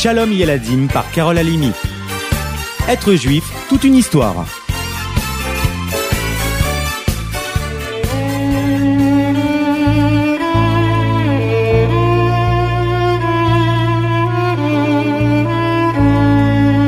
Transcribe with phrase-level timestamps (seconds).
[0.00, 1.72] Shalom Yeladim par Carole Alimi.
[2.88, 4.46] Être juif, toute une histoire.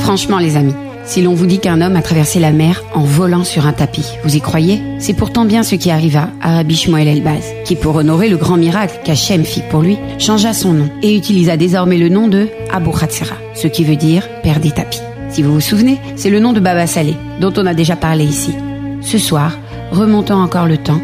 [0.00, 0.74] Franchement les amis,
[1.06, 4.06] si l'on vous dit qu'un homme a traversé la mer en volant sur un tapis,
[4.24, 4.82] vous y croyez?
[4.98, 8.56] C'est pourtant bien ce qui arriva à Rabbi Shmuel Elbaz, qui pour honorer le grand
[8.56, 12.90] miracle qu'Hachem fit pour lui, changea son nom et utilisa désormais le nom de Abu
[12.90, 15.00] Khatsera, ce qui veut dire père des tapis.
[15.30, 18.24] Si vous vous souvenez, c'est le nom de Baba Saleh, dont on a déjà parlé
[18.24, 18.52] ici.
[19.00, 19.52] Ce soir,
[19.92, 21.00] remontons encore le temps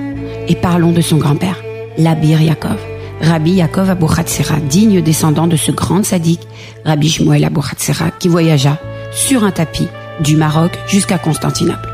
[0.48, 1.62] et parlons de son grand-père,
[1.96, 2.78] l'Abir Yaakov.
[3.20, 6.42] Rabbi Yaakov Khatsera, digne descendant de ce grand sadique,
[6.84, 8.78] Rabbi Shmuel Khatsera, qui voyagea
[9.12, 9.88] sur un tapis
[10.20, 11.88] du Maroc jusqu'à Constantinople.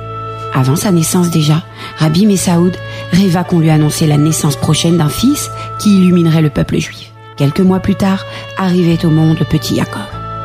[0.54, 1.62] Avant sa naissance déjà,
[1.98, 2.76] Rabbi Messaoud
[3.12, 7.12] rêva qu'on lui annonçait la naissance prochaine d'un fils qui illuminerait le peuple juif.
[7.36, 8.24] Quelques mois plus tard,
[8.56, 10.02] arrivait au monde le petit Jacob.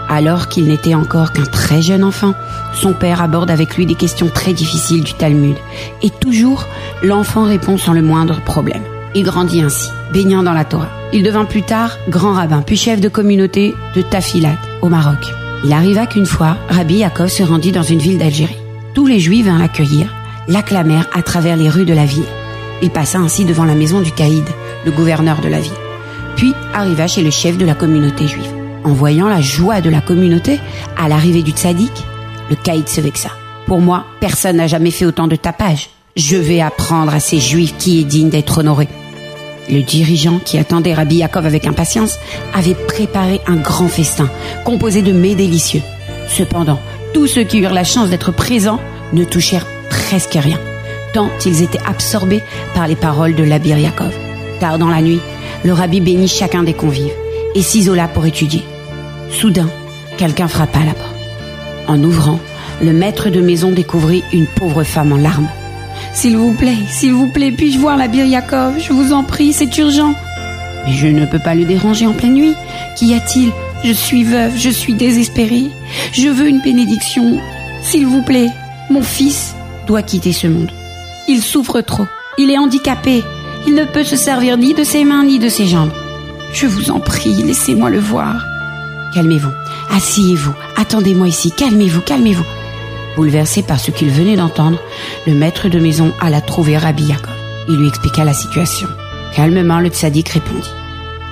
[0.09, 2.33] Alors qu'il n'était encore qu'un très jeune enfant,
[2.73, 5.55] son père aborde avec lui des questions très difficiles du Talmud.
[6.03, 6.67] Et toujours,
[7.01, 8.83] l'enfant répond sans le moindre problème.
[9.15, 10.89] Il grandit ainsi, baignant dans la Torah.
[11.13, 15.33] Il devint plus tard grand rabbin, puis chef de communauté de Tafilat, au Maroc.
[15.65, 18.57] Il arriva qu'une fois, Rabbi Yaakov se rendit dans une ville d'Algérie.
[18.93, 20.13] Tous les Juifs vinrent l'accueillir,
[20.49, 22.25] l'acclamèrent à travers les rues de la ville.
[22.81, 24.43] Il passa ainsi devant la maison du caïd,
[24.85, 25.71] le gouverneur de la ville.
[26.35, 28.51] Puis arriva chez le chef de la communauté juive.
[28.83, 30.59] En voyant la joie de la communauté
[30.97, 31.93] à l'arrivée du tzaddik,
[32.49, 33.29] le caïd se vexa.
[33.65, 35.89] Pour moi, personne n'a jamais fait autant de tapage.
[36.17, 38.89] Je vais apprendre à ces juifs qui est digne d'être honoré.
[39.69, 42.19] Le dirigeant, qui attendait Rabbi Yaakov avec impatience,
[42.53, 44.29] avait préparé un grand festin,
[44.65, 45.81] composé de mets délicieux.
[46.27, 46.79] Cependant,
[47.13, 48.79] tous ceux qui eurent la chance d'être présents
[49.13, 50.59] ne touchèrent presque rien,
[51.13, 54.13] tant ils étaient absorbés par les paroles de l'Abir Yaakov.
[54.59, 55.19] Tard dans la nuit,
[55.63, 57.13] le rabbi bénit chacun des convives
[57.55, 58.63] et s'isola pour étudier.
[59.31, 59.69] Soudain,
[60.17, 61.15] quelqu'un frappa à la porte.
[61.87, 62.39] En ouvrant,
[62.81, 65.49] le maître de maison découvrit une pauvre femme en larmes.
[66.13, 68.75] S'il vous plaît, s'il vous plaît, puis-je voir la Yakov?
[68.79, 70.13] Je vous en prie, c'est urgent.
[70.85, 72.53] Mais je ne peux pas le déranger en pleine nuit.
[72.95, 73.51] Qu'y a-t-il?
[73.83, 75.69] Je suis veuve, je suis désespérée.
[76.13, 77.39] Je veux une bénédiction.
[77.81, 78.49] S'il vous plaît,
[78.89, 79.55] mon fils
[79.87, 80.71] doit quitter ce monde.
[81.27, 82.05] Il souffre trop.
[82.37, 83.23] Il est handicapé.
[83.67, 85.91] Il ne peut se servir ni de ses mains ni de ses jambes.
[86.53, 88.45] Je vous en prie, laissez-moi le voir.
[89.13, 89.51] Calmez-vous.
[89.91, 90.53] Asseyez-vous.
[90.77, 91.51] Attendez-moi ici.
[91.51, 92.45] Calmez-vous, calmez-vous.
[93.15, 94.79] Bouleversé par ce qu'il venait d'entendre,
[95.27, 97.33] le maître de maison alla trouver Rabbi Yaakov.
[97.69, 98.87] Il lui expliqua la situation.
[99.35, 100.69] Calmement, le tzaddik répondit.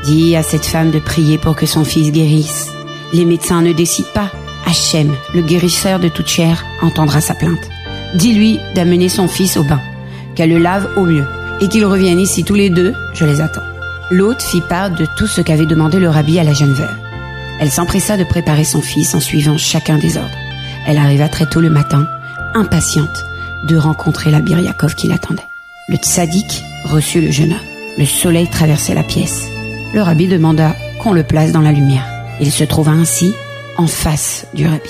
[0.03, 2.71] Dis à cette femme de prier pour que son fils guérisse.
[3.13, 4.31] Les médecins ne décident pas.
[4.65, 7.69] Hachem, le guérisseur de toute chair, entendra sa plainte.
[8.15, 9.81] Dis-lui d'amener son fils au bain,
[10.35, 11.25] qu'elle le lave au mieux,
[11.61, 13.61] et qu'ils reviennent ici tous les deux, je les attends.
[14.11, 16.95] L'hôte fit part de tout ce qu'avait demandé le rabbi à la jeune veuve.
[17.59, 20.29] Elle s'empressa de préparer son fils en suivant chacun des ordres.
[20.87, 22.07] Elle arriva très tôt le matin,
[22.53, 23.25] impatiente
[23.67, 25.43] de rencontrer la Biryakov qui l'attendait.
[25.87, 27.59] Le tzaddik reçut le jeune homme.
[27.97, 29.47] Le soleil traversait la pièce.
[29.93, 32.05] Le rabbi demanda qu'on le place dans la lumière.
[32.39, 33.33] Il se trouva ainsi
[33.77, 34.89] en face du rabbi,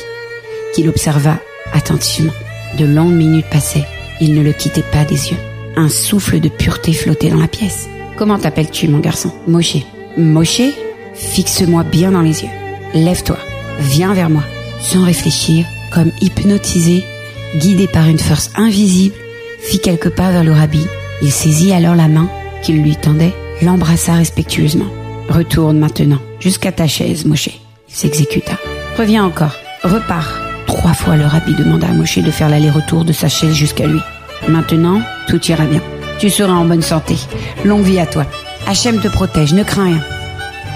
[0.74, 1.38] qui l'observa
[1.74, 2.34] attentivement.
[2.78, 3.88] De longues minutes passaient.
[4.22, 5.38] Il ne le quittait pas des yeux.
[5.76, 7.90] Un souffle de pureté flottait dans la pièce.
[8.16, 9.32] Comment t'appelles-tu, mon garçon?
[9.48, 9.78] Moshe.
[10.18, 10.62] Moshe,
[11.16, 12.50] fixe-moi bien dans les yeux.
[12.94, 13.38] Lève-toi.
[13.80, 14.44] Viens vers moi.
[14.80, 17.04] Sans réfléchir, comme hypnotisé,
[17.56, 19.16] guidé par une force invisible,
[19.62, 20.86] fit quelques pas vers le rabbi.
[21.22, 22.30] Il saisit alors la main
[22.64, 24.92] qu'il lui tendait, l'embrassa respectueusement.
[25.30, 27.50] Retourne maintenant, jusqu'à ta chaise, Moshe.
[27.90, 28.54] Il s'exécuta.
[28.98, 30.40] Reviens encore, repars.
[30.68, 34.00] Trois fois le rabbi demanda à Moshe de faire l'aller-retour de sa chaise jusqu'à lui.
[34.48, 35.82] Maintenant, tout ira bien.
[36.20, 37.16] Tu seras en bonne santé.
[37.66, 38.26] Longue vie à toi.
[38.68, 40.04] Hachem te protège, ne crains rien.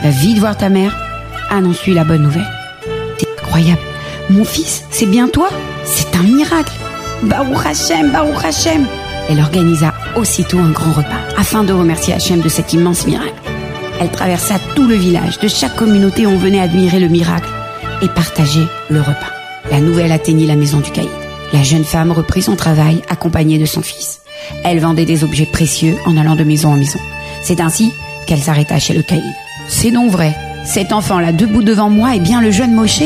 [0.03, 0.95] Va vite voir ta mère.
[1.49, 2.47] Annonce-lui la bonne nouvelle.
[3.17, 3.81] C'est incroyable.
[4.29, 5.49] Mon fils, c'est bien toi
[5.83, 6.73] C'est un miracle
[7.23, 8.85] Baruch Hashem, Baruch Hashem
[9.29, 13.33] Elle organisa aussitôt un grand repas afin de remercier Hachem de cet immense miracle.
[14.01, 17.49] Elle traversa tout le village, de chaque communauté on venait admirer le miracle
[18.01, 19.31] et partager le repas.
[19.69, 21.09] La nouvelle atteignit la maison du caïd.
[21.53, 24.21] La jeune femme reprit son travail accompagnée de son fils.
[24.63, 26.99] Elle vendait des objets précieux en allant de maison en maison.
[27.43, 27.91] C'est ainsi
[28.25, 29.23] qu'elle s'arrêta chez le caïd.
[29.67, 30.35] C'est donc vrai,
[30.65, 33.03] cet enfant-là debout devant moi est bien le jeune Moshe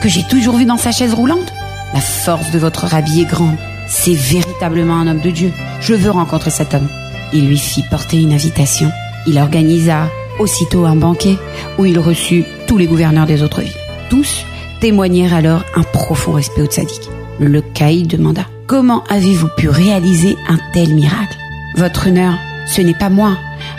[0.00, 1.52] que j'ai toujours vu dans sa chaise roulante
[1.94, 3.56] La force de votre rabbi est grande.
[3.88, 5.52] C'est véritablement un homme de Dieu.
[5.80, 6.88] Je veux rencontrer cet homme.
[7.32, 8.90] Il lui fit porter une invitation.
[9.26, 10.08] Il organisa
[10.38, 11.36] aussitôt un banquet
[11.78, 13.72] où il reçut tous les gouverneurs des autres villes.
[14.10, 14.44] Tous
[14.80, 17.08] témoignèrent alors un profond respect au tzaddik.
[17.38, 21.36] Le caïd demanda Comment avez-vous pu réaliser un tel miracle?
[21.76, 22.34] Votre honneur,
[22.66, 23.36] ce n'est pas moi.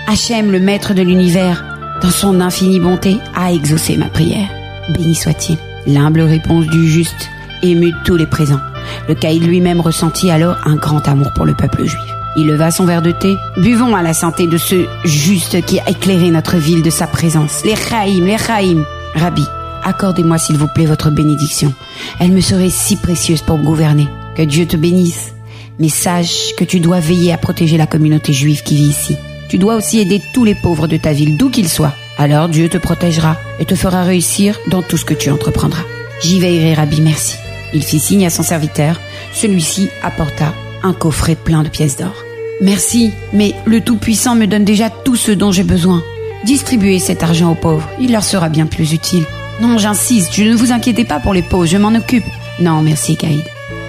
[0.08, 1.66] Hachem, le maître de l'univers,
[2.02, 4.50] dans son infinie bonté, a exaucé ma prière.
[4.90, 5.58] béni soit-il.
[5.88, 7.30] L'humble réponse du juste
[7.64, 8.60] émut tous les présents.
[9.08, 12.02] Le caïd lui-même ressentit alors un grand amour pour le peuple juif.
[12.36, 13.36] Il leva son verre de thé.
[13.58, 17.64] Buvons à la santé de ce juste qui a éclairé notre ville de sa présence.
[17.64, 18.84] Les Chaïm, les Chaïm.
[19.16, 19.46] Rabbi,
[19.84, 21.74] accordez-moi s'il vous plaît votre bénédiction.
[22.20, 24.08] Elle me serait si précieuse pour gouverner.
[24.36, 25.34] Que Dieu te bénisse.
[25.80, 29.16] Mais sache que tu dois veiller à protéger la communauté juive qui vit ici.
[29.50, 31.94] Tu dois aussi aider tous les pauvres de ta ville, d'où qu'ils soient.
[32.18, 35.84] Alors Dieu te protégera et te fera réussir dans tout ce que tu entreprendras.
[36.22, 37.36] J'y veillerai, Rabbi, merci.
[37.74, 39.00] Il fit signe à son serviteur.
[39.34, 40.54] Celui-ci apporta
[40.84, 42.24] un coffret plein de pièces d'or.
[42.62, 46.04] Merci, mais le Tout-Puissant me donne déjà tout ce dont j'ai besoin.
[46.44, 49.26] Distribuez cet argent aux pauvres, il leur sera bien plus utile.
[49.62, 52.26] Non, j'insiste, je ne vous inquiétez pas pour les pauvres, je m'en occupe.
[52.60, 53.44] Non, merci, Caïd.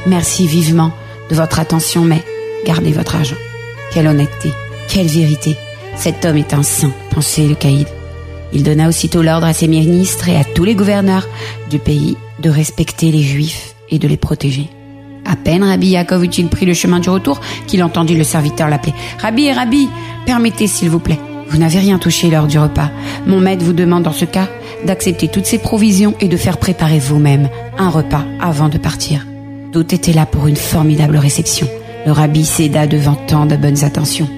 [0.07, 0.93] Merci vivement
[1.31, 2.23] de votre attention, mais
[2.67, 3.37] gardez votre argent.
[3.93, 4.53] Quelle honnêteté,
[4.89, 5.57] quelle vérité.
[5.97, 7.87] Cet homme est un saint, pensait le Caïd.
[8.53, 11.27] Il donna aussitôt l'ordre à ses ministres et à tous les gouverneurs
[11.71, 14.69] du pays de respecter les Juifs et de les protéger.
[15.25, 18.95] À peine Rabbi Yaakov eut-il pris le chemin du retour qu'il entendit le serviteur l'appeler.
[19.19, 19.89] Rabbi, Rabbi,
[20.25, 21.19] permettez s'il vous plaît.
[21.51, 22.91] Vous n'avez rien touché lors du repas.
[23.27, 24.49] Mon maître vous demande dans ce cas
[24.87, 27.49] d'accepter toutes ces provisions et de faire préparer vous-même
[27.79, 29.27] un repas avant de partir.
[29.73, 31.69] Tout était là pour une formidable réception.
[32.07, 34.29] Le rabbi céda devant tant de bonnes attentions.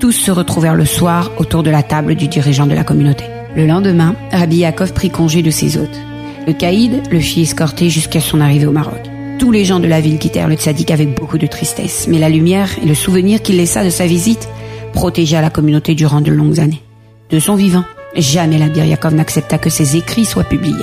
[0.00, 3.24] Tous se retrouvèrent le soir autour de la table du dirigeant de la communauté.
[3.56, 6.00] Le lendemain, Rabbi Yaakov prit congé de ses hôtes.
[6.46, 9.00] Le caïd le fit escorter jusqu'à son arrivée au Maroc.
[9.38, 12.28] Tous les gens de la ville quittèrent le tzaddik avec beaucoup de tristesse, mais la
[12.28, 14.48] lumière et le souvenir qu'il laissa de sa visite
[14.92, 16.82] protégea la communauté durant de longues années.
[17.30, 17.84] De son vivant,
[18.16, 20.74] jamais l'Abir Yaakov n'accepta que ses écrits soient publiés.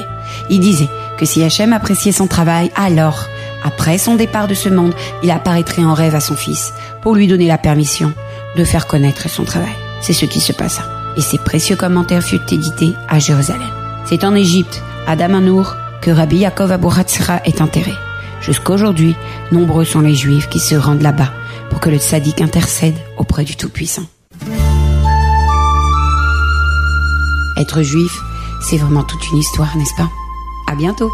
[0.49, 3.25] Il disait que si Hachem appréciait son travail, alors,
[3.63, 6.71] après son départ de ce monde, il apparaîtrait en rêve à son fils
[7.01, 8.13] pour lui donner la permission
[8.55, 9.75] de faire connaître son travail.
[10.01, 10.94] C'est ce qui se passa.
[11.17, 13.69] Et ses précieux commentaires furent édités à Jérusalem.
[14.05, 17.93] C'est en Égypte, à Damanour, que Rabbi Yaakov Abouratsra est enterré.
[18.41, 19.15] Jusqu'aujourd'hui,
[19.51, 21.31] nombreux sont les Juifs qui se rendent là-bas
[21.69, 24.03] pour que le sadique intercède auprès du Tout-Puissant.
[27.57, 28.11] Être juif,
[28.61, 30.09] c'est vraiment toute une histoire, n'est-ce pas?
[30.67, 31.09] À bientôt